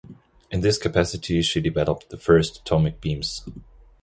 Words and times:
In 0.49 0.61
this 0.61 0.79
capacity 0.79 1.43
she 1.43 1.61
developed 1.61 2.09
the 2.09 2.17
first 2.17 2.61
atomic 2.61 2.99
beams. 3.01 3.47